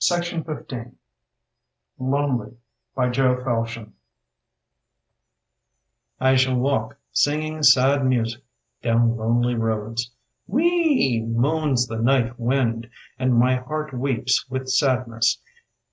[0.03, 0.93] SIMON PURE
[1.99, 2.57] LONELY
[2.95, 3.91] By Jo Felshin
[6.19, 8.41] I SHALL walk, singing sad music
[8.81, 10.11] Down lonely roads.
[10.47, 15.39] Whee €€ e e e moans the night wind And my heart weeps with sadness.